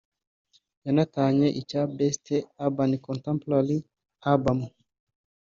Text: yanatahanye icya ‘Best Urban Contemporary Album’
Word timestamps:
yanatahanye 0.85 1.47
icya 1.59 1.81
‘Best 1.95 2.25
Urban 2.65 2.91
Contemporary 3.07 3.77
Album’ 4.31 4.59